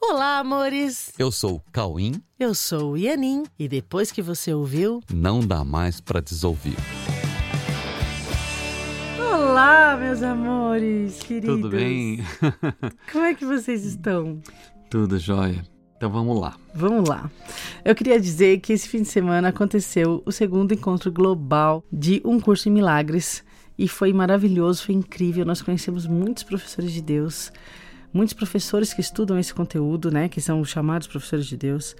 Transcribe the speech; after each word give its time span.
Olá, 0.00 0.38
amores! 0.38 1.12
Eu 1.18 1.32
sou 1.32 1.56
o 1.56 1.62
Cauim. 1.72 2.22
Eu 2.38 2.54
sou 2.54 2.92
o 2.92 2.96
Ianin. 2.96 3.42
E 3.58 3.68
depois 3.68 4.12
que 4.12 4.22
você 4.22 4.54
ouviu, 4.54 5.02
não 5.12 5.40
dá 5.40 5.64
mais 5.64 6.00
para 6.00 6.20
desouvir. 6.20 6.76
Olá, 9.18 9.96
meus 9.96 10.22
amores, 10.22 11.18
queridos. 11.18 11.56
Tudo 11.56 11.70
bem? 11.70 12.20
Como 13.12 13.24
é 13.24 13.34
que 13.34 13.44
vocês 13.44 13.84
estão? 13.84 14.40
Tudo 14.88 15.18
jóia. 15.18 15.64
Então 15.96 16.10
vamos 16.10 16.40
lá. 16.40 16.56
Vamos 16.72 17.08
lá. 17.08 17.28
Eu 17.84 17.94
queria 17.94 18.20
dizer 18.20 18.60
que 18.60 18.72
esse 18.72 18.88
fim 18.88 19.02
de 19.02 19.08
semana 19.08 19.48
aconteceu 19.48 20.22
o 20.24 20.30
segundo 20.30 20.72
encontro 20.72 21.10
global 21.10 21.84
de 21.92 22.22
Um 22.24 22.38
Curso 22.38 22.68
em 22.68 22.72
Milagres 22.72 23.42
e 23.76 23.88
foi 23.88 24.12
maravilhoso, 24.12 24.84
foi 24.84 24.94
incrível. 24.94 25.44
Nós 25.44 25.60
conhecemos 25.60 26.06
muitos 26.06 26.44
professores 26.44 26.92
de 26.92 27.02
Deus 27.02 27.50
muitos 28.12 28.34
professores 28.34 28.92
que 28.92 29.00
estudam 29.00 29.38
esse 29.38 29.54
conteúdo, 29.54 30.10
né, 30.10 30.28
que 30.28 30.40
são 30.40 30.64
chamados 30.64 31.06
professores 31.06 31.46
de 31.46 31.56
Deus, 31.56 31.96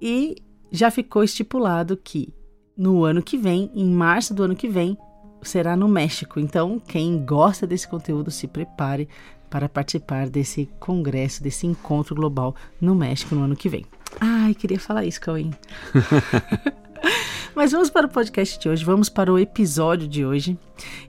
e 0.00 0.36
já 0.70 0.90
ficou 0.90 1.22
estipulado 1.22 1.96
que 1.96 2.32
no 2.76 3.04
ano 3.04 3.22
que 3.22 3.36
vem, 3.36 3.70
em 3.74 3.90
março 3.90 4.32
do 4.32 4.42
ano 4.42 4.56
que 4.56 4.68
vem, 4.68 4.96
será 5.42 5.76
no 5.76 5.88
México. 5.88 6.40
Então, 6.40 6.80
quem 6.80 7.24
gosta 7.24 7.66
desse 7.66 7.86
conteúdo, 7.86 8.30
se 8.30 8.46
prepare 8.46 9.08
para 9.50 9.68
participar 9.68 10.30
desse 10.30 10.68
congresso, 10.80 11.42
desse 11.42 11.66
encontro 11.66 12.14
global 12.14 12.56
no 12.80 12.94
México 12.94 13.34
no 13.34 13.42
ano 13.42 13.56
que 13.56 13.68
vem. 13.68 13.84
Ai, 14.18 14.54
queria 14.54 14.80
falar 14.80 15.04
isso, 15.04 15.20
Cauê. 15.20 15.50
Mas 17.54 17.72
vamos 17.72 17.90
para 17.90 18.06
o 18.06 18.10
podcast 18.10 18.58
de 18.58 18.68
hoje, 18.68 18.82
vamos 18.82 19.10
para 19.10 19.30
o 19.30 19.38
episódio 19.38 20.08
de 20.08 20.24
hoje. 20.24 20.58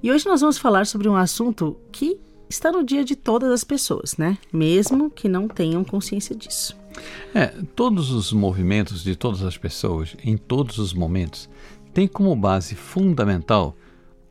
E 0.01 0.11
hoje 0.11 0.25
nós 0.25 0.41
vamos 0.41 0.57
falar 0.57 0.85
sobre 0.85 1.07
um 1.07 1.15
assunto 1.15 1.79
que 1.89 2.19
está 2.53 2.71
no 2.71 2.83
dia 2.83 3.03
de 3.03 3.15
todas 3.15 3.51
as 3.51 3.63
pessoas, 3.63 4.15
né? 4.17 4.37
Mesmo 4.51 5.09
que 5.09 5.27
não 5.27 5.47
tenham 5.47 5.83
consciência 5.83 6.35
disso. 6.35 6.77
É, 7.33 7.47
todos 7.75 8.11
os 8.11 8.31
movimentos 8.31 9.03
de 9.03 9.15
todas 9.15 9.43
as 9.43 9.57
pessoas, 9.57 10.15
em 10.23 10.37
todos 10.37 10.77
os 10.77 10.93
momentos, 10.93 11.49
têm 11.93 12.07
como 12.07 12.35
base 12.35 12.75
fundamental 12.75 13.75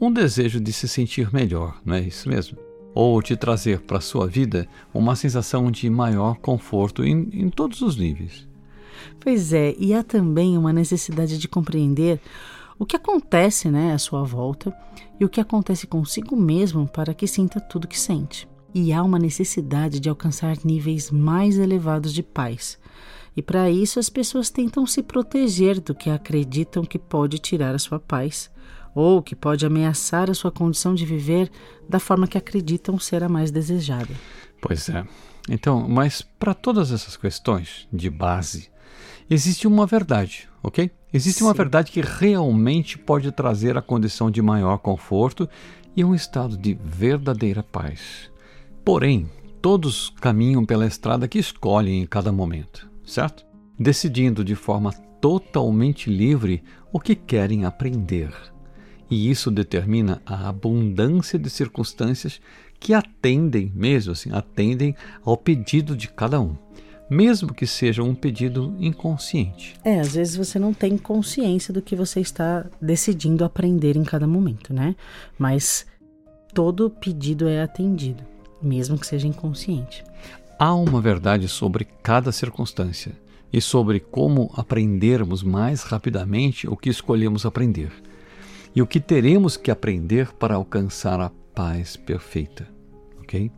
um 0.01 0.13
desejo 0.13 0.61
de 0.61 0.73
se 0.73 0.89
sentir 0.89 1.33
melhor, 1.33 1.81
não 1.85 1.95
é 1.95 2.01
isso 2.01 2.29
mesmo? 2.29 2.57
Ou 2.95 3.21
de 3.23 3.37
trazer 3.37 3.81
para 3.81 3.99
a 3.99 4.01
sua 4.01 4.27
vida 4.27 4.69
uma 4.93 5.17
sensação 5.17 5.71
de 5.71 5.89
maior 5.91 6.37
conforto 6.37 7.05
em, 7.05 7.29
em 7.33 7.51
todos 7.51 7.81
os 7.83 7.97
níveis. 7.97 8.47
Pois 9.19 9.53
é, 9.53 9.75
e 9.79 9.95
há 9.95 10.03
também 10.03 10.57
uma 10.57 10.73
necessidade 10.73 11.39
de 11.39 11.49
compreender 11.49 12.21
o 12.83 12.85
que 12.85 12.97
acontece 12.97 13.71
né, 13.71 13.93
à 13.93 13.99
sua 13.99 14.25
volta 14.25 14.77
e 15.21 15.25
o 15.25 15.29
que 15.29 15.41
acontece 15.41 15.87
consigo 15.87 16.35
mesmo 16.35 16.85
para 16.89 17.15
que 17.15 17.29
sinta 17.29 17.61
tudo 17.61 17.87
que 17.87 17.97
sente. 17.97 18.49
E 18.75 18.93
há 18.93 19.05
uma 19.05 19.21
necessidade 19.21 20.01
de 20.01 20.09
alcançar 20.09 20.57
níveis 20.65 21.09
mais 21.09 21.59
elevados 21.59 22.13
de 22.13 22.25
paz. 22.25 22.77
E 23.37 23.41
para 23.41 23.71
isso 23.71 24.01
as 24.01 24.11
pessoas 24.11 24.51
tentam 24.51 24.85
se 24.85 25.01
proteger 25.01 25.79
do 25.79 25.95
que 25.95 26.11
acreditam 26.11 26.83
que 26.83 26.99
pode 26.99 27.39
tirar 27.39 27.73
a 27.73 27.79
sua 27.79 28.01
paz 28.01 28.51
ou 28.97 29.23
que 29.23 29.37
pode 29.37 29.65
ameaçar 29.65 30.29
a 30.29 30.35
sua 30.35 30.51
condição 30.51 30.93
de 30.93 31.07
viver 31.07 31.53
da 31.89 32.01
forma 32.01 32.27
que 32.27 32.37
acreditam 32.37 32.99
ser 32.99 33.23
a 33.23 33.29
mais 33.29 33.53
desejada. 33.53 34.13
Pois 34.61 34.89
é. 34.89 35.07
Então, 35.49 35.89
mas 35.89 36.21
para 36.21 36.53
todas 36.53 36.91
essas 36.91 37.17
questões 37.17 37.87
de 37.93 38.11
base, 38.11 38.72
existe 39.29 39.67
uma 39.67 39.87
verdade, 39.87 40.49
ok? 40.63 40.91
Existe 41.13 41.39
Sim. 41.39 41.45
uma 41.45 41.55
verdade 41.55 41.93
que 41.93 42.01
realmente 42.01 42.99
pode 42.99 43.31
trazer 43.33 43.77
a 43.77 43.83
condição 43.83 44.31
de 44.31 44.41
maior 44.41 44.79
conforto 44.79 45.49
e 45.97 46.05
um 46.05 46.15
estado 46.15 46.57
de 46.57 46.75
verdadeira 46.75 47.63
paz. 47.63 48.31
Porém, 48.85 49.29
todos 49.61 50.11
caminham 50.21 50.65
pela 50.65 50.87
estrada 50.87 51.29
que 51.29 51.39
escolhem 51.39 52.03
em 52.03 52.07
cada 52.07 52.33
momento, 52.33 52.89
certo? 53.05 53.45
Decidindo 53.79 54.45
de 54.45 54.55
forma 54.55 54.93
totalmente 55.21 56.11
livre 56.11 56.63
o 56.93 56.99
que 56.99 57.15
querem 57.15 57.65
aprender. 57.65 58.33
E 59.11 59.31
isso 59.31 59.51
determina 59.51 60.23
a 60.25 60.49
abundância 60.49 61.39
de 61.39 61.51
circunstâncias 61.51 62.41
que 62.81 62.95
atendem, 62.95 63.71
mesmo 63.75 64.13
assim, 64.13 64.33
atendem 64.33 64.97
ao 65.23 65.37
pedido 65.37 65.95
de 65.95 66.09
cada 66.09 66.41
um 66.41 66.57
mesmo 67.13 67.53
que 67.53 67.67
seja 67.67 68.03
um 68.03 68.15
pedido 68.15 68.75
inconsciente. 68.81 69.77
É, 69.85 70.01
às 70.01 70.15
vezes 70.15 70.35
você 70.35 70.59
não 70.59 70.73
tem 70.73 70.97
consciência 70.97 71.73
do 71.73 71.83
que 71.83 71.95
você 71.95 72.21
está 72.21 72.65
decidindo 72.81 73.45
aprender 73.45 73.97
em 73.97 74.03
cada 74.03 74.27
momento, 74.27 74.73
né? 74.73 74.97
Mas 75.39 75.87
todo 76.55 76.89
pedido 76.89 77.47
é 77.47 77.63
atendido, 77.63 78.25
mesmo 78.63 78.99
que 78.99 79.07
seja 79.07 79.29
inconsciente. 79.29 80.03
Há 80.59 80.75
uma 80.75 81.01
verdade 81.01 81.49
sobre 81.49 81.87
cada 82.03 82.33
circunstância 82.33 83.13
e 83.53 83.61
sobre 83.61 84.01
como 84.01 84.51
aprendermos 84.57 85.43
mais 85.43 85.83
rapidamente 85.83 86.67
o 86.67 86.77
que 86.77 86.89
escolhemos 86.89 87.45
aprender 87.45 87.93
e 88.75 88.81
o 88.81 88.87
que 88.87 88.99
teremos 88.99 89.59
que 89.59 89.71
aprender 89.71 90.33
para 90.33 90.55
alcançar 90.55 91.21
a 91.21 91.31
paz 91.55 91.95
perfeita, 91.95 92.67
ok? 93.21 93.51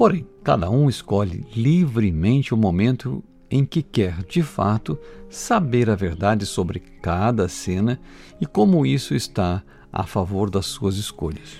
Porém, 0.00 0.26
cada 0.42 0.70
um 0.70 0.88
escolhe 0.88 1.44
livremente 1.54 2.54
o 2.54 2.56
momento 2.56 3.22
em 3.50 3.66
que 3.66 3.82
quer, 3.82 4.24
de 4.24 4.42
fato, 4.42 4.98
saber 5.28 5.90
a 5.90 5.94
verdade 5.94 6.46
sobre 6.46 6.80
cada 6.80 7.46
cena 7.50 8.00
e 8.40 8.46
como 8.46 8.86
isso 8.86 9.14
está 9.14 9.62
a 9.92 10.04
favor 10.04 10.48
das 10.48 10.64
suas 10.64 10.96
escolhas. 10.96 11.58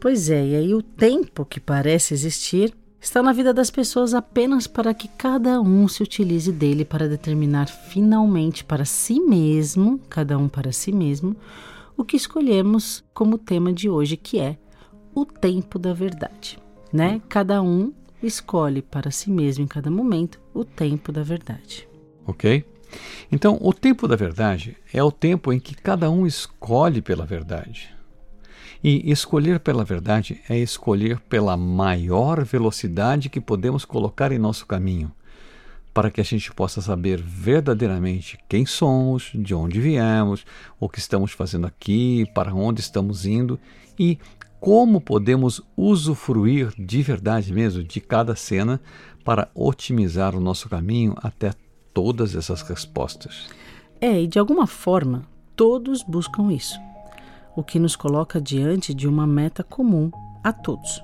Pois 0.00 0.28
é, 0.28 0.44
e 0.44 0.56
aí 0.56 0.74
o 0.74 0.82
tempo 0.82 1.44
que 1.44 1.60
parece 1.60 2.14
existir 2.14 2.74
está 3.00 3.22
na 3.22 3.32
vida 3.32 3.54
das 3.54 3.70
pessoas 3.70 4.12
apenas 4.12 4.66
para 4.66 4.92
que 4.92 5.06
cada 5.06 5.60
um 5.60 5.86
se 5.86 6.02
utilize 6.02 6.50
dele 6.50 6.84
para 6.84 7.08
determinar 7.08 7.68
finalmente 7.68 8.64
para 8.64 8.84
si 8.84 9.20
mesmo, 9.20 10.00
cada 10.08 10.36
um 10.36 10.48
para 10.48 10.72
si 10.72 10.90
mesmo, 10.90 11.36
o 11.96 12.04
que 12.04 12.16
escolhemos 12.16 13.04
como 13.14 13.38
tema 13.38 13.72
de 13.72 13.88
hoje, 13.88 14.16
que 14.16 14.40
é 14.40 14.58
o 15.14 15.24
tempo 15.24 15.78
da 15.78 15.92
verdade 15.92 16.58
né? 16.92 17.20
Cada 17.28 17.62
um 17.62 17.92
escolhe 18.22 18.82
para 18.82 19.10
si 19.10 19.30
mesmo 19.30 19.64
em 19.64 19.68
cada 19.68 19.90
momento 19.90 20.40
o 20.52 20.64
tempo 20.64 21.12
da 21.12 21.22
verdade. 21.22 21.88
Ok? 22.26 22.64
Então, 23.30 23.58
o 23.60 23.72
tempo 23.72 24.08
da 24.08 24.16
verdade 24.16 24.76
é 24.92 25.02
o 25.02 25.12
tempo 25.12 25.52
em 25.52 25.60
que 25.60 25.74
cada 25.74 26.10
um 26.10 26.26
escolhe 26.26 27.02
pela 27.02 27.26
verdade. 27.26 27.94
E 28.82 29.10
escolher 29.10 29.60
pela 29.60 29.84
verdade 29.84 30.40
é 30.48 30.56
escolher 30.56 31.18
pela 31.20 31.56
maior 31.56 32.44
velocidade 32.44 33.28
que 33.28 33.40
podemos 33.40 33.84
colocar 33.84 34.30
em 34.30 34.38
nosso 34.38 34.66
caminho, 34.66 35.10
para 35.92 36.10
que 36.10 36.20
a 36.20 36.24
gente 36.24 36.52
possa 36.52 36.80
saber 36.80 37.20
verdadeiramente 37.20 38.38
quem 38.48 38.64
somos, 38.64 39.32
de 39.34 39.52
onde 39.52 39.80
viemos, 39.80 40.46
o 40.78 40.88
que 40.88 41.00
estamos 41.00 41.32
fazendo 41.32 41.66
aqui, 41.66 42.24
para 42.34 42.54
onde 42.54 42.80
estamos 42.80 43.26
indo 43.26 43.58
e 43.98 44.16
como 44.60 45.00
podemos 45.00 45.62
usufruir 45.76 46.72
de 46.78 47.02
verdade 47.02 47.52
mesmo 47.52 47.82
de 47.82 48.00
cada 48.00 48.34
cena 48.34 48.80
para 49.24 49.50
otimizar 49.54 50.34
o 50.34 50.40
nosso 50.40 50.68
caminho 50.68 51.14
até 51.18 51.52
todas 51.92 52.34
essas 52.34 52.62
respostas. 52.62 53.48
É, 54.00 54.22
e 54.22 54.26
de 54.26 54.38
alguma 54.38 54.66
forma, 54.66 55.24
todos 55.56 56.02
buscam 56.02 56.52
isso, 56.52 56.78
o 57.56 57.62
que 57.62 57.78
nos 57.78 57.96
coloca 57.96 58.40
diante 58.40 58.94
de 58.94 59.08
uma 59.08 59.26
meta 59.26 59.62
comum 59.62 60.10
a 60.42 60.52
todos. 60.52 61.02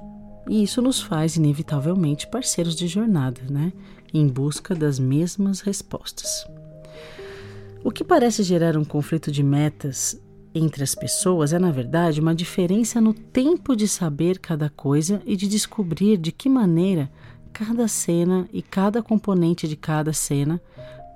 E 0.49 0.63
isso 0.63 0.83
nos 0.83 1.01
faz, 1.01 1.37
inevitavelmente, 1.37 2.27
parceiros 2.27 2.77
de 2.77 2.87
jornada, 2.87 3.41
né? 3.49 3.73
Em 4.13 4.29
busca 4.29 4.75
das 4.75 4.99
mesmas 4.99 5.61
respostas. 5.61 6.47
O 7.83 7.91
que 7.91 8.05
parece 8.05 8.43
gerar 8.43 8.77
um 8.77 8.85
conflito 8.85 9.31
de 9.31 9.43
metas 9.43 10.19
entre 10.55 10.85
as 10.85 10.95
pessoas 10.95 11.53
é, 11.53 11.59
na 11.59 11.73
verdade, 11.73 12.21
uma 12.21 12.35
diferença 12.35 13.01
no 13.01 13.13
tempo 13.13 13.75
de 13.75 13.89
saber 13.89 14.39
cada 14.39 14.71
coisa 14.71 15.21
e 15.27 15.37
de 15.37 15.49
descobrir 15.49 16.17
de 16.17 16.31
que 16.31 16.49
maneira 16.49 17.11
cada 17.53 17.89
cena 17.89 18.49
e 18.53 18.63
cada 18.63 19.03
componente 19.03 19.67
de 19.67 19.77
cada 19.77 20.13
cena 20.13 20.61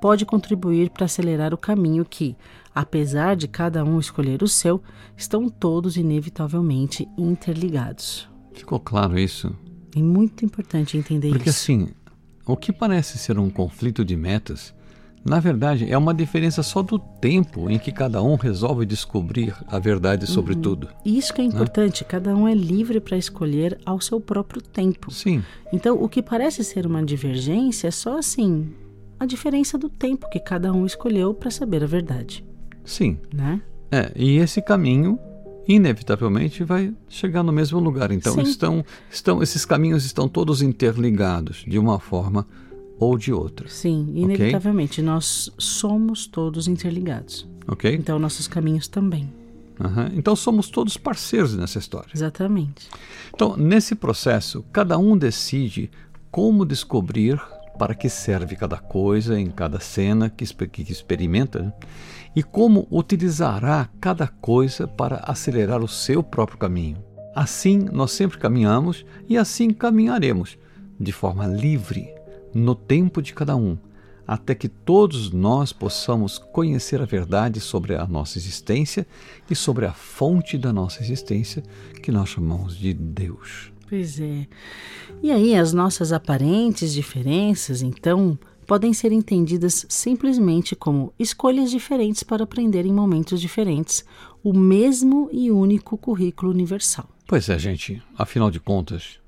pode 0.00 0.24
contribuir 0.24 0.90
para 0.90 1.04
acelerar 1.04 1.54
o 1.54 1.58
caminho 1.58 2.04
que, 2.04 2.36
apesar 2.74 3.36
de 3.36 3.48
cada 3.48 3.84
um 3.84 3.98
escolher 3.98 4.42
o 4.42 4.48
seu, 4.48 4.82
estão 5.16 5.48
todos 5.48 5.96
inevitavelmente 5.96 7.08
interligados. 7.16 8.28
Ficou 8.52 8.78
claro 8.78 9.18
isso? 9.18 9.54
É 9.94 10.00
muito 10.00 10.44
importante 10.44 10.96
entender 10.96 11.30
Porque, 11.30 11.48
isso. 11.48 11.66
Porque 11.66 11.84
assim, 11.84 11.94
o 12.46 12.56
que 12.56 12.72
parece 12.72 13.18
ser 13.18 13.38
um 13.38 13.50
conflito 13.50 14.04
de 14.04 14.16
metas 14.16 14.74
na 15.28 15.40
verdade, 15.40 15.90
é 15.90 15.96
uma 15.96 16.14
diferença 16.14 16.62
só 16.62 16.82
do 16.82 16.98
tempo 16.98 17.68
em 17.70 17.78
que 17.78 17.92
cada 17.92 18.22
um 18.22 18.36
resolve 18.36 18.86
descobrir 18.86 19.54
a 19.66 19.78
verdade 19.78 20.26
sobre 20.26 20.54
uhum. 20.54 20.62
tudo. 20.62 20.88
Isso 21.04 21.32
que 21.32 21.40
é 21.40 21.44
né? 21.44 21.50
importante, 21.50 22.02
né? 22.02 22.08
cada 22.08 22.34
um 22.34 22.48
é 22.48 22.54
livre 22.54 23.00
para 23.00 23.16
escolher 23.16 23.78
ao 23.84 24.00
seu 24.00 24.20
próprio 24.20 24.62
tempo. 24.62 25.10
Sim. 25.12 25.42
Então, 25.72 26.02
o 26.02 26.08
que 26.08 26.22
parece 26.22 26.64
ser 26.64 26.86
uma 26.86 27.02
divergência 27.02 27.88
é 27.88 27.90
só 27.90 28.18
assim, 28.18 28.72
a 29.18 29.26
diferença 29.26 29.76
do 29.76 29.88
tempo 29.88 30.28
que 30.30 30.40
cada 30.40 30.72
um 30.72 30.86
escolheu 30.86 31.34
para 31.34 31.50
saber 31.50 31.82
a 31.82 31.86
verdade. 31.86 32.44
Sim. 32.84 33.18
Né? 33.32 33.60
É, 33.90 34.12
e 34.16 34.36
esse 34.38 34.62
caminho 34.62 35.18
inevitavelmente 35.66 36.64
vai 36.64 36.94
chegar 37.08 37.42
no 37.42 37.52
mesmo 37.52 37.78
lugar. 37.78 38.10
Então, 38.10 38.40
estão, 38.40 38.84
estão, 39.10 39.42
esses 39.42 39.66
caminhos 39.66 40.04
estão 40.06 40.26
todos 40.26 40.62
interligados 40.62 41.64
de 41.66 41.78
uma 41.78 41.98
forma 41.98 42.46
ou 42.98 43.16
de 43.16 43.32
outra. 43.32 43.68
Sim, 43.68 44.12
inevitavelmente. 44.14 45.00
Okay? 45.00 45.04
Nós 45.04 45.50
somos 45.58 46.26
todos 46.26 46.66
interligados. 46.66 47.46
Ok. 47.66 47.94
Então, 47.94 48.18
nossos 48.18 48.48
caminhos 48.48 48.88
também. 48.88 49.32
Uhum. 49.78 50.10
Então, 50.14 50.34
somos 50.34 50.68
todos 50.68 50.96
parceiros 50.96 51.54
nessa 51.56 51.78
história. 51.78 52.10
Exatamente. 52.12 52.88
Então, 53.32 53.56
nesse 53.56 53.94
processo, 53.94 54.64
cada 54.72 54.98
um 54.98 55.16
decide 55.16 55.90
como 56.30 56.64
descobrir 56.64 57.40
para 57.78 57.94
que 57.94 58.08
serve 58.08 58.56
cada 58.56 58.76
coisa 58.76 59.38
em 59.38 59.46
cada 59.46 59.78
cena 59.78 60.28
que, 60.28 60.44
que 60.66 60.90
experimenta 60.90 61.62
né? 61.62 61.72
e 62.34 62.42
como 62.42 62.88
utilizará 62.90 63.88
cada 64.00 64.26
coisa 64.26 64.88
para 64.88 65.18
acelerar 65.18 65.82
o 65.82 65.88
seu 65.88 66.22
próprio 66.22 66.58
caminho. 66.58 66.98
Assim, 67.34 67.78
nós 67.92 68.10
sempre 68.10 68.38
caminhamos 68.38 69.06
e 69.28 69.38
assim 69.38 69.70
caminharemos, 69.70 70.58
de 70.98 71.12
forma 71.12 71.46
livre, 71.46 72.12
no 72.54 72.74
tempo 72.74 73.20
de 73.20 73.34
cada 73.34 73.56
um, 73.56 73.76
até 74.26 74.54
que 74.54 74.68
todos 74.68 75.30
nós 75.30 75.72
possamos 75.72 76.38
conhecer 76.38 77.00
a 77.00 77.06
verdade 77.06 77.60
sobre 77.60 77.94
a 77.94 78.06
nossa 78.06 78.36
existência 78.36 79.06
e 79.50 79.56
sobre 79.56 79.86
a 79.86 79.92
fonte 79.92 80.58
da 80.58 80.72
nossa 80.72 81.02
existência, 81.02 81.62
que 82.02 82.12
nós 82.12 82.28
chamamos 82.28 82.76
de 82.76 82.92
Deus. 82.92 83.72
Pois 83.88 84.20
é. 84.20 84.46
E 85.22 85.30
aí, 85.30 85.54
as 85.54 85.72
nossas 85.72 86.12
aparentes 86.12 86.92
diferenças, 86.92 87.80
então, 87.80 88.38
podem 88.66 88.92
ser 88.92 89.12
entendidas 89.12 89.86
simplesmente 89.88 90.76
como 90.76 91.10
escolhas 91.18 91.70
diferentes 91.70 92.22
para 92.22 92.44
aprender 92.44 92.84
em 92.84 92.92
momentos 92.92 93.40
diferentes 93.40 94.04
o 94.44 94.52
mesmo 94.52 95.30
e 95.32 95.50
único 95.50 95.96
currículo 95.96 96.52
universal. 96.52 97.08
Pois 97.26 97.48
é, 97.48 97.58
gente. 97.58 98.02
Afinal 98.16 98.50
de 98.50 98.60
contas, 98.60 99.18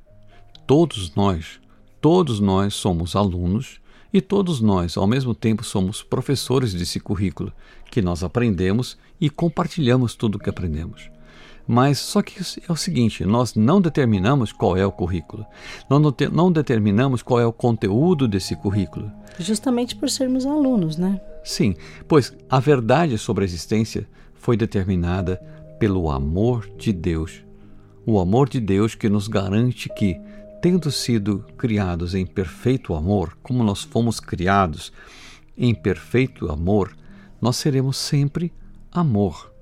todos 0.67 1.15
nós 1.15 1.59
Todos 2.01 2.41
nós 2.41 2.75
somos 2.75 3.15
alunos 3.15 3.79
e 4.11 4.23
todos 4.23 4.61
nós, 4.61 4.97
ao 4.97 5.07
mesmo 5.07 5.35
tempo, 5.35 5.63
somos 5.63 6.03
professores 6.03 6.73
desse 6.73 6.99
currículo 6.99 7.53
que 7.91 8.01
nós 8.01 8.25
aprendemos 8.25 8.97
e 9.21 9.29
compartilhamos 9.29 10.15
tudo 10.15 10.37
o 10.37 10.39
que 10.39 10.49
aprendemos. 10.49 11.11
Mas 11.69 11.99
só 11.99 12.23
que 12.23 12.41
é 12.67 12.73
o 12.73 12.77
seguinte: 12.77 13.25
nós 13.25 13.55
não 13.55 13.83
determinamos 13.83 14.51
qual 14.51 14.79
é 14.79 14.85
o 14.85 14.91
currículo, 14.91 15.45
nós 15.91 16.01
não, 16.01 16.15
não 16.33 16.51
determinamos 16.51 17.23
qual 17.23 17.39
é 17.39 17.47
o 17.47 17.53
conteúdo 17.53 18.27
desse 18.27 18.57
currículo. 18.57 19.13
Justamente 19.39 19.95
por 19.95 20.09
sermos 20.09 20.47
alunos, 20.47 20.97
né? 20.97 21.21
Sim, 21.45 21.77
pois 22.09 22.35
a 22.49 22.59
verdade 22.59 23.19
sobre 23.19 23.45
a 23.45 23.47
existência 23.47 24.09
foi 24.35 24.57
determinada 24.57 25.37
pelo 25.79 26.11
amor 26.11 26.67
de 26.79 26.93
Deus. 26.93 27.45
O 28.07 28.19
amor 28.19 28.49
de 28.49 28.59
Deus 28.59 28.95
que 28.95 29.09
nos 29.09 29.29
garante 29.29 29.89
que 29.95 30.19
tendo 30.61 30.91
sido 30.91 31.45
criados 31.57 32.15
em 32.15 32.27
perfeito 32.27 32.95
amor, 32.95 33.37
como 33.43 33.65
nós 33.65 33.83
fomos 33.83 34.21
criados 34.21 34.93
em 35.57 35.75
perfeito 35.75 36.51
amor, 36.51 36.95
nós 37.41 37.57
seremos 37.57 37.97
sempre 37.97 38.53
amor. 38.93 39.53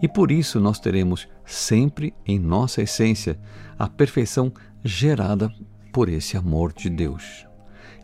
E 0.00 0.08
por 0.08 0.32
isso 0.32 0.58
nós 0.58 0.78
teremos 0.80 1.28
sempre 1.44 2.14
em 2.26 2.38
nossa 2.38 2.82
essência 2.82 3.38
a 3.78 3.88
perfeição 3.88 4.52
gerada 4.82 5.52
por 5.92 6.08
esse 6.08 6.36
amor 6.36 6.72
de 6.72 6.88
Deus. 6.88 7.46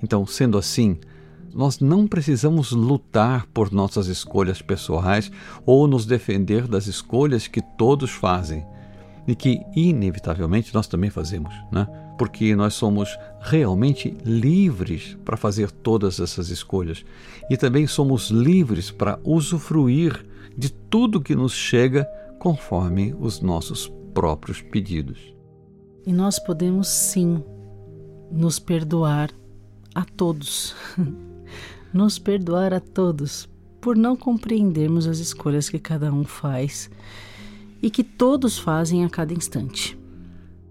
Então, 0.02 0.26
sendo 0.26 0.58
assim, 0.58 0.98
nós 1.52 1.80
não 1.80 2.06
precisamos 2.06 2.72
lutar 2.72 3.46
por 3.46 3.72
nossas 3.72 4.06
escolhas 4.06 4.60
pessoais 4.60 5.30
ou 5.64 5.86
nos 5.86 6.04
defender 6.04 6.68
das 6.68 6.86
escolhas 6.86 7.48
que 7.48 7.62
todos 7.76 8.10
fazem 8.10 8.64
e 9.26 9.34
que, 9.34 9.60
inevitavelmente, 9.74 10.74
nós 10.74 10.86
também 10.86 11.10
fazemos, 11.10 11.52
né? 11.72 11.86
Porque 12.18 12.54
nós 12.56 12.74
somos 12.74 13.16
realmente 13.40 14.14
livres 14.24 15.16
para 15.24 15.36
fazer 15.36 15.70
todas 15.70 16.18
essas 16.18 16.50
escolhas 16.50 17.04
e 17.48 17.56
também 17.56 17.86
somos 17.86 18.30
livres 18.30 18.90
para 18.90 19.18
usufruir 19.24 20.26
de 20.56 20.70
tudo 20.70 21.20
que 21.20 21.36
nos 21.36 21.52
chega 21.52 22.04
conforme 22.38 23.14
os 23.18 23.40
nossos 23.40 23.90
próprios 24.12 24.60
pedidos. 24.60 25.32
E 26.04 26.12
nós 26.12 26.38
podemos 26.38 26.88
sim 26.88 27.42
nos 28.30 28.58
perdoar 28.58 29.30
a 29.94 30.04
todos, 30.04 30.74
nos 31.92 32.18
perdoar 32.18 32.74
a 32.74 32.80
todos 32.80 33.48
por 33.80 33.96
não 33.96 34.16
compreendermos 34.16 35.06
as 35.06 35.18
escolhas 35.18 35.68
que 35.68 35.78
cada 35.78 36.12
um 36.12 36.24
faz 36.24 36.90
e 37.80 37.90
que 37.90 38.02
todos 38.02 38.58
fazem 38.58 39.04
a 39.04 39.08
cada 39.08 39.32
instante. 39.32 39.97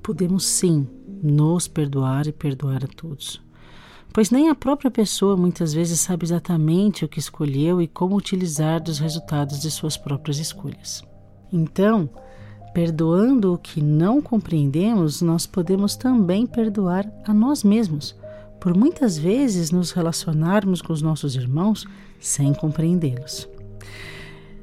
Podemos 0.07 0.45
sim 0.45 0.88
nos 1.21 1.68
perdoar 1.68 2.27
e 2.27 2.31
perdoar 2.31 2.86
a 2.86 2.88
todos. 2.88 3.42
Pois 4.13 4.31
nem 4.31 4.48
a 4.48 4.56
própria 4.56 4.89
pessoa 4.89 5.36
muitas 5.36 5.74
vezes 5.74 6.00
sabe 6.00 6.25
exatamente 6.25 7.04
o 7.04 7.09
que 7.09 7.19
escolheu 7.19 7.81
e 7.81 7.89
como 7.89 8.15
utilizar 8.15 8.81
dos 8.81 9.00
resultados 9.00 9.59
de 9.59 9.69
suas 9.69 9.98
próprias 9.98 10.39
escolhas. 10.39 11.04
Então, 11.51 12.09
perdoando 12.74 13.54
o 13.54 13.57
que 13.57 13.81
não 13.81 14.21
compreendemos, 14.21 15.21
nós 15.21 15.45
podemos 15.45 15.98
também 15.98 16.45
perdoar 16.45 17.06
a 17.25 17.33
nós 17.33 17.62
mesmos, 17.62 18.15
por 18.62 18.74
muitas 18.74 19.18
vezes 19.18 19.71
nos 19.71 19.92
relacionarmos 19.92 20.81
com 20.81 20.94
os 20.94 21.01
nossos 21.01 21.36
irmãos 21.36 21.86
sem 22.18 22.53
compreendê-los. 22.53 23.45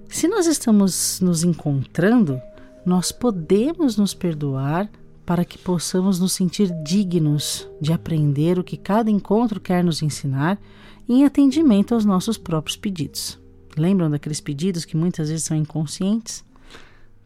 Se 0.08 0.26
nós 0.26 0.46
estamos 0.46 1.20
nos 1.20 1.44
encontrando, 1.44 2.40
nós 2.86 3.12
podemos 3.12 3.98
nos 3.98 4.14
perdoar 4.14 4.88
para 5.24 5.44
que 5.44 5.56
possamos 5.56 6.18
nos 6.18 6.32
sentir 6.32 6.70
dignos 6.84 7.68
de 7.80 7.92
aprender 7.92 8.58
o 8.58 8.64
que 8.64 8.76
cada 8.76 9.10
encontro 9.10 9.60
quer 9.60 9.82
nos 9.82 10.02
ensinar 10.02 10.60
em 11.08 11.24
atendimento 11.24 11.94
aos 11.94 12.04
nossos 12.04 12.36
próprios 12.36 12.76
pedidos. 12.76 13.38
Lembram 13.76 14.10
daqueles 14.10 14.40
pedidos 14.40 14.84
que 14.84 14.96
muitas 14.96 15.28
vezes 15.28 15.44
são 15.44 15.56
inconscientes? 15.56 16.44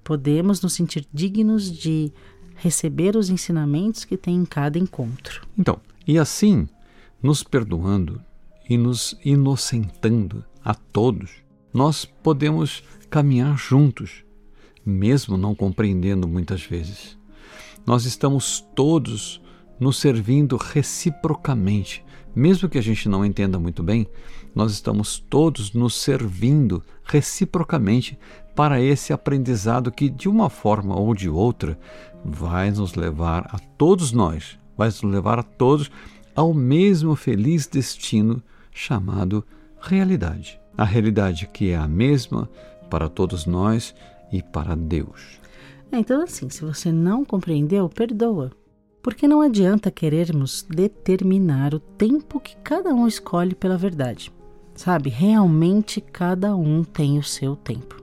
Podemos 0.03 0.61
nos 0.63 0.73
sentir 0.73 1.07
dignos 1.13 1.71
de 1.71 2.13
receber 2.55 3.17
os 3.17 3.31
ensinamentos 3.31 4.05
que 4.05 4.17
tem 4.17 4.37
em 4.37 4.45
cada 4.45 4.79
encontro. 4.79 5.47
Então, 5.57 5.81
e 6.07 6.19
assim, 6.19 6.69
nos 7.23 7.43
perdoando 7.43 8.21
e 8.69 8.79
nos 8.79 9.17
inocentando 9.25 10.45
a 10.65 10.75
todos, 10.75 11.31
nós 11.75 12.05
podemos 12.05 12.83
caminhar 13.11 13.57
juntos, 13.57 14.25
mesmo 14.85 15.37
não 15.37 15.55
compreendendo 15.55 16.27
muitas 16.27 16.63
vezes 16.63 17.18
nós 17.89 18.05
estamos 18.05 18.61
todos 18.75 19.41
nos 19.81 19.97
servindo 19.97 20.59
reciprocamente. 20.59 22.05
Mesmo 22.37 22.69
que 22.69 22.77
a 22.77 22.83
gente 22.83 23.09
não 23.09 23.25
entenda 23.25 23.59
muito 23.59 23.83
bem, 23.83 24.07
nós 24.55 24.73
estamos 24.73 25.19
todos 25.19 25.73
nos 25.73 25.95
servindo 25.95 26.83
reciprocamente 27.03 28.19
para 28.55 28.79
esse 28.79 29.11
aprendizado 29.11 29.91
que, 29.91 30.11
de 30.11 30.29
uma 30.29 30.51
forma 30.51 30.95
ou 31.01 31.15
de 31.15 31.31
outra, 31.31 31.79
vai 32.23 32.71
nos 32.71 32.95
levar 32.95 33.49
a 33.51 33.59
todos 33.59 34.13
nós, 34.13 34.59
vai 34.77 34.89
nos 34.89 35.03
levar 35.03 35.39
a 35.39 35.43
todos 35.43 35.91
ao 36.37 36.53
mesmo 36.53 37.17
feliz 37.17 37.67
destino 37.67 38.43
chamado 38.71 39.43
realidade. 39.81 40.61
A 40.77 40.85
realidade 40.85 41.49
que 41.51 41.71
é 41.71 41.77
a 41.79 41.89
mesma 41.89 42.51
para 42.91 43.09
todos 43.09 43.47
nós 43.47 43.95
e 44.31 44.43
para 44.43 44.77
Deus. 44.77 45.39
Então, 45.91 46.23
assim, 46.23 46.51
se 46.51 46.65
você 46.65 46.93
não 46.93 47.25
compreendeu, 47.25 47.89
perdoa. 47.89 48.53
Porque 49.03 49.27
não 49.27 49.41
adianta 49.41 49.91
querermos 49.91 50.67
determinar 50.69 51.75
o 51.75 51.81
tempo 51.81 52.41
que 52.41 52.57
cada 52.57 52.91
um 52.95 53.07
escolhe 53.07 53.55
pela 53.55 53.79
verdade. 53.79 54.33
Sabe? 54.75 55.09
Realmente 55.09 56.01
cada 56.01 56.55
um 56.55 56.85
tem 56.85 57.19
o 57.19 57.23
seu 57.23 57.57
tempo. 57.57 57.97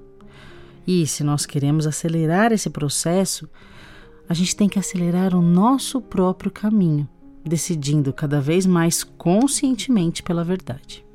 E 0.87 1.05
se 1.07 1.23
nós 1.23 1.45
queremos 1.45 1.87
acelerar 1.87 2.51
esse 2.51 2.69
processo, 2.69 3.49
a 4.27 4.33
gente 4.33 4.55
tem 4.55 4.67
que 4.67 4.79
acelerar 4.79 5.35
o 5.35 5.41
nosso 5.41 6.01
próprio 6.01 6.51
caminho, 6.51 7.07
decidindo 7.43 8.11
cada 8.11 8.41
vez 8.41 8.65
mais 8.65 9.03
conscientemente 9.03 10.23
pela 10.23 10.43
verdade. 10.43 11.05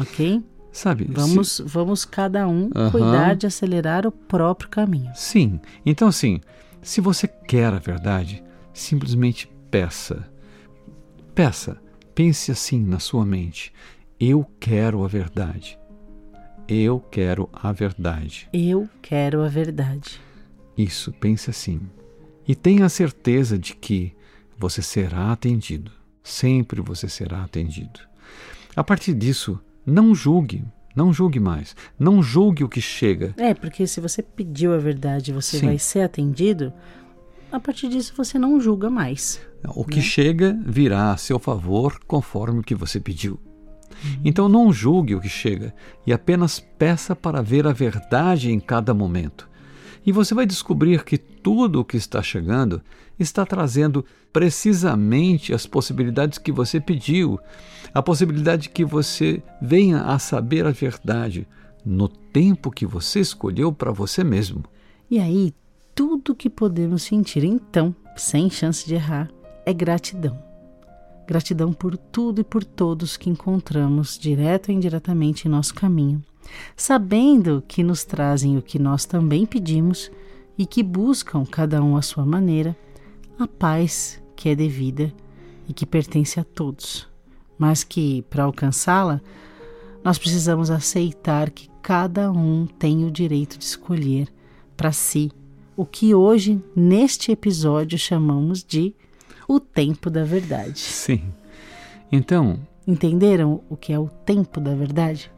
Ok? 0.00 0.42
Sabe? 0.72 1.06
Vamos, 1.10 1.52
se... 1.52 1.62
vamos 1.62 2.04
cada 2.04 2.46
um 2.46 2.70
uhum. 2.74 2.90
cuidar 2.90 3.34
de 3.34 3.46
acelerar 3.46 4.06
o 4.06 4.12
próprio 4.12 4.68
caminho. 4.68 5.10
Sim. 5.14 5.60
Então, 5.84 6.08
assim, 6.08 6.40
se 6.82 7.00
você 7.00 7.26
quer 7.26 7.72
a 7.72 7.78
verdade, 7.78 8.42
simplesmente 8.72 9.50
peça. 9.70 10.28
Peça. 11.34 11.76
Pense 12.14 12.52
assim 12.52 12.80
na 12.84 12.98
sua 12.98 13.24
mente: 13.24 13.72
eu 14.18 14.46
quero 14.58 15.04
a 15.04 15.08
verdade. 15.08 15.78
Eu 16.68 17.00
quero 17.00 17.48
a 17.52 17.72
verdade. 17.72 18.48
Eu 18.52 18.88
quero 19.02 19.42
a 19.42 19.48
verdade. 19.48 20.20
Isso, 20.76 21.12
pense 21.12 21.50
assim. 21.50 21.80
E 22.46 22.54
tenha 22.54 22.86
a 22.86 22.88
certeza 22.88 23.58
de 23.58 23.74
que 23.74 24.12
você 24.56 24.82
será 24.82 25.32
atendido. 25.32 25.90
Sempre 26.22 26.80
você 26.80 27.08
será 27.08 27.42
atendido. 27.42 28.00
A 28.76 28.84
partir 28.84 29.14
disso, 29.14 29.60
não 29.90 30.14
julgue, 30.14 30.64
não 30.94 31.12
julgue 31.12 31.40
mais. 31.40 31.74
Não 31.98 32.22
julgue 32.22 32.64
o 32.64 32.68
que 32.68 32.80
chega. 32.80 33.34
É, 33.36 33.54
porque 33.54 33.86
se 33.86 34.00
você 34.00 34.22
pediu 34.22 34.74
a 34.74 34.78
verdade 34.78 35.32
você 35.32 35.58
Sim. 35.58 35.66
vai 35.66 35.78
ser 35.78 36.02
atendido, 36.02 36.72
a 37.50 37.58
partir 37.58 37.88
disso 37.88 38.14
você 38.16 38.38
não 38.38 38.60
julga 38.60 38.88
mais. 38.88 39.40
O 39.74 39.84
que 39.84 39.96
né? 39.96 40.02
chega 40.02 40.58
virá 40.64 41.12
a 41.12 41.16
seu 41.16 41.38
favor 41.38 41.98
conforme 42.06 42.60
o 42.60 42.62
que 42.62 42.74
você 42.74 43.00
pediu. 43.00 43.38
Uhum. 44.04 44.20
Então 44.24 44.48
não 44.48 44.72
julgue 44.72 45.14
o 45.14 45.20
que 45.20 45.28
chega 45.28 45.74
e 46.06 46.12
apenas 46.12 46.60
peça 46.60 47.14
para 47.14 47.42
ver 47.42 47.66
a 47.66 47.72
verdade 47.72 48.50
em 48.50 48.60
cada 48.60 48.94
momento. 48.94 49.49
E 50.04 50.12
você 50.12 50.34
vai 50.34 50.46
descobrir 50.46 51.04
que 51.04 51.18
tudo 51.18 51.80
o 51.80 51.84
que 51.84 51.96
está 51.96 52.22
chegando 52.22 52.82
está 53.18 53.44
trazendo 53.44 54.04
precisamente 54.32 55.52
as 55.52 55.66
possibilidades 55.66 56.38
que 56.38 56.52
você 56.52 56.80
pediu, 56.80 57.38
a 57.92 58.02
possibilidade 58.02 58.70
que 58.70 58.84
você 58.84 59.42
venha 59.60 60.02
a 60.02 60.18
saber 60.18 60.66
a 60.66 60.70
verdade 60.70 61.46
no 61.84 62.08
tempo 62.08 62.70
que 62.70 62.86
você 62.86 63.20
escolheu 63.20 63.72
para 63.72 63.92
você 63.92 64.22
mesmo. 64.24 64.64
E 65.10 65.18
aí, 65.18 65.52
tudo 65.94 66.34
que 66.34 66.48
podemos 66.48 67.02
sentir 67.02 67.44
então, 67.44 67.94
sem 68.16 68.48
chance 68.48 68.86
de 68.86 68.94
errar, 68.94 69.30
é 69.66 69.72
gratidão. 69.72 70.38
Gratidão 71.26 71.72
por 71.72 71.96
tudo 71.96 72.40
e 72.40 72.44
por 72.44 72.64
todos 72.64 73.16
que 73.16 73.30
encontramos, 73.30 74.18
direto 74.18 74.70
ou 74.70 74.74
indiretamente, 74.74 75.46
em 75.46 75.50
nosso 75.50 75.74
caminho, 75.74 76.22
sabendo 76.76 77.62
que 77.66 77.82
nos 77.82 78.04
trazem 78.04 78.56
o 78.56 78.62
que 78.62 78.78
nós 78.78 79.04
também 79.04 79.46
pedimos 79.46 80.10
e 80.56 80.66
que 80.66 80.82
buscam, 80.82 81.44
cada 81.44 81.82
um 81.82 81.96
à 81.96 82.02
sua 82.02 82.24
maneira, 82.24 82.76
a 83.38 83.46
paz 83.46 84.22
que 84.36 84.48
é 84.48 84.54
devida 84.54 85.12
e 85.68 85.72
que 85.72 85.86
pertence 85.86 86.38
a 86.38 86.44
todos, 86.44 87.08
mas 87.58 87.84
que, 87.84 88.22
para 88.28 88.44
alcançá-la, 88.44 89.20
nós 90.04 90.18
precisamos 90.18 90.70
aceitar 90.70 91.50
que 91.50 91.70
cada 91.82 92.30
um 92.30 92.66
tem 92.66 93.04
o 93.04 93.10
direito 93.10 93.58
de 93.58 93.64
escolher 93.64 94.28
para 94.76 94.92
si 94.92 95.30
o 95.76 95.86
que 95.86 96.14
hoje, 96.14 96.62
neste 96.74 97.32
episódio, 97.32 97.98
chamamos 97.98 98.62
de 98.62 98.94
o 99.48 99.58
tempo 99.58 100.10
da 100.10 100.24
verdade. 100.24 100.78
Sim. 100.78 101.22
Então. 102.12 102.60
Entenderam 102.86 103.62
o 103.68 103.76
que 103.76 103.92
é 103.92 103.98
o 103.98 104.08
tempo 104.08 104.60
da 104.60 104.74
verdade? 104.74 105.30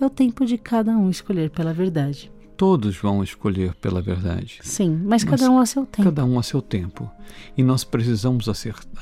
É 0.00 0.04
o 0.04 0.10
tempo 0.10 0.44
de 0.44 0.58
cada 0.58 0.92
um 0.92 1.08
escolher 1.08 1.50
pela 1.50 1.72
verdade. 1.72 2.30
Todos 2.56 2.96
vão 2.96 3.22
escolher 3.22 3.74
pela 3.74 4.00
verdade. 4.00 4.60
Sim, 4.62 4.90
mas, 4.90 5.24
mas 5.24 5.24
cada 5.24 5.50
um 5.50 5.58
a 5.58 5.66
seu 5.66 5.84
tempo. 5.84 6.04
Cada 6.04 6.24
um 6.24 6.38
a 6.38 6.42
seu 6.42 6.62
tempo. 6.62 7.10
E 7.56 7.62
nós 7.62 7.84
precisamos 7.84 8.46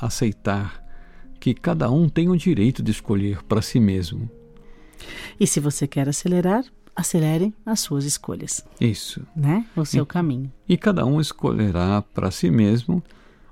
aceitar 0.01 0.83
que 1.39 1.53
cada 1.53 1.89
um 1.89 2.09
tem 2.09 2.29
o 2.29 2.35
direito 2.35 2.83
de 2.83 2.91
escolher 2.91 3.43
para 3.43 3.61
si 3.61 3.79
mesmo. 3.79 4.29
E 5.39 5.45
se 5.45 5.59
você 5.59 5.87
quer 5.87 6.09
acelerar, 6.09 6.65
acelere 6.95 7.53
as 7.65 7.81
suas 7.81 8.05
escolhas. 8.05 8.65
Isso. 8.79 9.25
Né? 9.35 9.65
O 9.75 9.85
seu 9.85 10.03
e, 10.03 10.07
caminho. 10.07 10.51
E 10.67 10.77
cada 10.77 11.05
um 11.05 11.19
escolherá 11.19 12.01
para 12.01 12.31
si 12.31 12.49
mesmo 12.49 13.03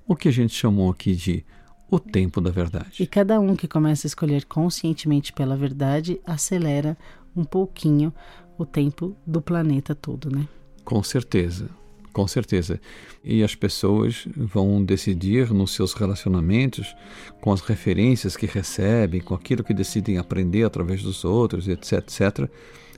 o 0.07 0.15
que 0.15 0.27
a 0.27 0.31
gente 0.31 0.53
chamou 0.53 0.89
aqui 0.89 1.15
de 1.15 1.45
o 1.89 1.99
tempo 1.99 2.41
da 2.41 2.49
verdade. 2.49 3.03
E 3.03 3.05
cada 3.05 3.39
um 3.39 3.55
que 3.55 3.67
começa 3.67 4.07
a 4.07 4.09
escolher 4.09 4.45
conscientemente 4.45 5.31
pela 5.31 5.55
verdade 5.55 6.19
acelera 6.25 6.97
um 7.35 7.43
pouquinho 7.43 8.13
o 8.57 8.65
tempo 8.65 9.15
do 9.25 9.41
planeta 9.41 9.95
todo, 9.95 10.29
né? 10.29 10.47
Com 10.83 11.01
certeza. 11.01 11.69
Com 12.13 12.27
certeza. 12.27 12.79
E 13.23 13.43
as 13.43 13.55
pessoas 13.55 14.27
vão 14.37 14.83
decidir 14.83 15.51
nos 15.51 15.71
seus 15.71 15.93
relacionamentos, 15.93 16.95
com 17.41 17.51
as 17.51 17.61
referências 17.61 18.37
que 18.37 18.45
recebem, 18.45 19.19
com 19.19 19.33
aquilo 19.33 19.63
que 19.63 19.73
decidem 19.73 20.19
aprender 20.19 20.63
através 20.63 21.01
dos 21.01 21.25
outros, 21.25 21.67
etc, 21.67 21.93
etc, 21.93 22.49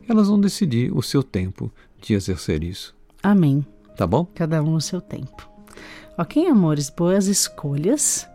elas 0.08 0.28
vão 0.28 0.40
decidir 0.40 0.92
o 0.94 1.02
seu 1.02 1.24
tempo 1.24 1.72
de 2.02 2.14
exercer 2.14 2.62
isso. 2.62 2.94
Amém. 3.24 3.66
Tá 3.96 4.06
bom? 4.06 4.26
Cada 4.36 4.62
um 4.62 4.76
o 4.76 4.82
seu 4.82 5.00
tempo. 5.00 5.50
Ok, 6.18 6.46
amores, 6.48 6.90
boas 6.90 7.28
escolhas. 7.28 8.28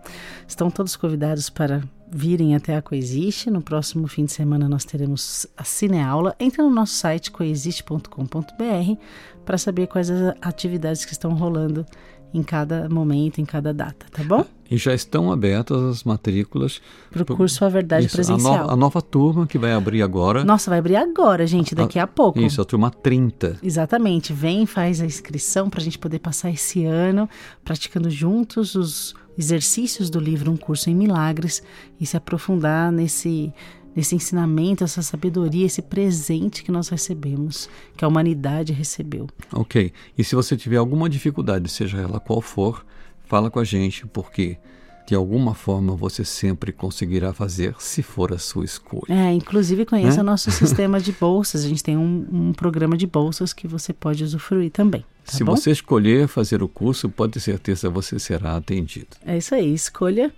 Estão 0.49 0.71
todos 0.71 0.97
convidados 0.97 1.50
para 1.50 1.83
virem 2.11 2.55
até 2.55 2.76
a 2.76 2.83
Coexiste. 2.83 3.50
No 3.50 3.62
próximo 3.62 4.07
fim 4.09 4.25
de 4.25 4.33
semana 4.33 4.69
nós 4.69 4.85
teremos 4.85 5.47
a 5.57 5.64
cineaula. 5.64 6.35
Entra 6.38 6.62
no 6.62 6.71
nosso 6.71 6.95
site 6.95 7.31
coexiste.com.br 7.31 9.00
para 9.45 9.59
saber 9.59 9.87
quais 9.87 10.11
as 10.11 10.35
atividades 10.40 11.05
que 11.05 11.12
estão 11.12 11.35
rolando 11.35 11.87
em 12.33 12.43
cada 12.43 12.88
momento, 12.88 13.40
em 13.40 13.45
cada 13.45 13.75
data, 13.75 14.07
tá 14.11 14.23
bom? 14.23 14.45
E 14.71 14.76
já 14.76 14.95
estão 14.95 15.33
abertas 15.33 15.83
as 15.83 16.05
matrículas 16.05 16.81
para 17.11 17.23
o 17.23 17.26
curso 17.26 17.64
A 17.64 17.69
Verdade 17.69 18.07
isso, 18.07 18.14
Presencial. 18.14 18.55
A, 18.55 18.67
no, 18.67 18.71
a, 18.71 18.76
nova 18.76 19.02
turma 19.02 19.47
que 19.47 19.59
vai 19.59 19.73
abrir 19.73 20.00
agora. 20.00 20.45
Nossa, 20.45 20.71
vai 20.71 20.79
abrir 20.79 20.95
agora, 20.95 21.45
gente, 21.45 21.75
daqui 21.75 21.99
a, 21.99 22.05
a 22.05 22.07
pouco. 22.07 22.40
Isso, 22.40 22.62
a 22.62 22.64
turma 22.64 22.88
30. 22.88 23.59
Exatamente. 23.61 24.33
Vem, 24.33 24.67
faz 24.67 25.00
a 25.00 25.07
inscrição 25.07 25.69
para 25.69 25.81
a 25.81 25.83
gente 25.83 25.99
poder 25.99 26.21
passar 26.21 26.50
esse 26.50 26.85
ano 26.85 27.29
praticando 27.64 28.09
juntos 28.09 28.76
os 28.76 29.14
exercícios 29.39 30.11
do 30.11 30.19
livro 30.19 30.51
Um 30.51 30.57
Curso 30.57 30.91
em 30.91 30.95
Milagres 30.95 31.63
e 32.01 32.07
se 32.07 32.17
aprofundar 32.17 32.91
nesse 32.93 33.53
nesse 33.95 34.15
ensinamento, 34.15 34.85
essa 34.85 35.03
sabedoria, 35.03 35.67
esse 35.67 35.83
presente 35.83 36.63
que 36.63 36.71
nós 36.71 36.89
recebemos, 36.89 37.69
que 37.97 38.05
a 38.05 38.09
humanidade 38.09 38.73
recebeu. 38.73 39.27
Ok. 39.53 39.93
E 40.17 40.23
se 40.23 40.37
você 40.37 40.57
tiver 40.57 40.77
alguma 40.77 41.09
dificuldade, 41.09 41.69
seja 41.69 41.99
ela 41.99 42.21
qual 42.21 42.41
for, 42.41 42.85
fala 43.25 43.51
com 43.51 43.59
a 43.59 43.65
gente, 43.65 44.07
porque 44.07 44.59
de 45.07 45.15
alguma 45.17 45.55
forma 45.55 45.97
você 45.97 46.25
sempre 46.25 46.73
conseguirá 46.73 47.33
fazer 47.33 47.75
se 47.81 48.01
for 48.01 48.33
a 48.33 48.39
sua 48.39 48.65
escolha. 48.65 49.13
É, 49.13 49.33
inclusive 49.33 49.85
conheça 49.85 50.19
né? 50.19 50.23
o 50.23 50.27
nosso 50.27 50.51
sistema 50.53 51.01
de 51.01 51.11
bolsas. 51.11 51.65
A 51.65 51.69
gente 51.69 51.83
tem 51.83 51.97
um, 51.97 52.27
um, 52.33 52.53
programa 52.53 52.97
de 52.97 53.09
bolsas 53.09 53.53
que 53.53 53.67
você 53.67 53.93
pode 53.93 54.23
usufruir 54.23 54.71
também. 54.71 55.05
Tá 55.31 55.37
se 55.37 55.45
bom? 55.45 55.55
você 55.55 55.71
escolher 55.71 56.27
fazer 56.29 56.63
o 56.63 56.69
curso, 56.69 57.09
pode 57.09 57.33
ter 57.35 57.41
certeza 57.41 57.89
você 57.89 58.19
será 58.19 58.57
atendido. 58.57 59.17
É 59.25 59.39
isso 59.39 59.55
aí, 59.55 59.73
escolha 59.73 60.33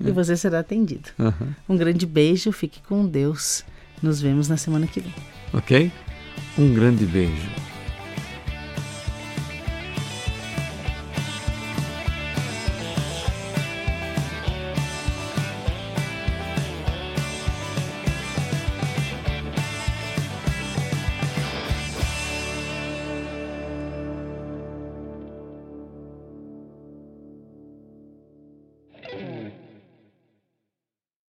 e 0.00 0.10
você 0.10 0.36
será 0.36 0.60
atendido. 0.60 1.10
Uhum. 1.18 1.52
Um 1.68 1.76
grande 1.76 2.06
beijo, 2.06 2.52
fique 2.52 2.80
com 2.82 3.06
Deus. 3.06 3.64
Nos 4.02 4.20
vemos 4.20 4.48
na 4.48 4.56
semana 4.56 4.86
que 4.86 5.00
vem. 5.00 5.14
Ok? 5.52 5.90
Um 6.56 6.72
grande 6.72 7.04
beijo. 7.04 7.48